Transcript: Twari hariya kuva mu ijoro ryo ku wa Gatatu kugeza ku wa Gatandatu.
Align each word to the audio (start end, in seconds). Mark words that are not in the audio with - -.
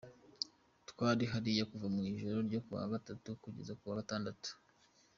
Twari 0.89 1.23
hariya 1.33 1.63
kuva 1.71 1.87
mu 1.95 2.01
ijoro 2.11 2.37
ryo 2.47 2.59
ku 2.65 2.71
wa 2.77 2.85
Gatatu 2.93 3.29
kugeza 3.43 3.73
ku 3.79 3.83
wa 3.89 3.97
Gatandatu. 3.99 4.49